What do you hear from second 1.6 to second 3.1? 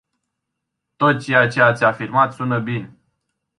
ați afirmat sună bine.